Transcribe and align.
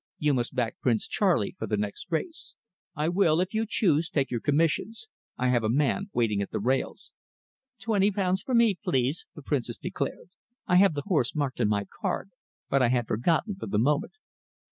"You 0.17 0.33
must 0.33 0.55
back 0.55 0.79
Prince 0.79 1.07
Charlie 1.07 1.55
for 1.59 1.67
the 1.67 1.77
next 1.77 2.07
race. 2.11 2.55
I 2.95 3.07
will, 3.07 3.39
if 3.39 3.53
you 3.53 3.67
choose, 3.69 4.09
take 4.09 4.31
your 4.31 4.39
commissions. 4.39 5.09
I 5.37 5.49
have 5.49 5.63
a 5.63 5.69
man 5.69 6.09
waiting 6.11 6.41
at 6.41 6.49
the 6.49 6.59
rails." 6.59 7.11
"Twenty 7.79 8.09
pounds 8.09 8.41
for 8.41 8.55
me, 8.55 8.79
please," 8.83 9.27
the 9.35 9.43
Princess 9.43 9.77
declared. 9.77 10.31
"I 10.65 10.77
have 10.77 10.95
the 10.95 11.03
horse 11.05 11.35
marked 11.35 11.61
on 11.61 11.67
my 11.67 11.85
card, 12.01 12.31
but 12.67 12.81
I 12.81 12.89
had 12.89 13.05
forgotten 13.05 13.57
for 13.57 13.67
the 13.67 13.77
moment." 13.77 14.13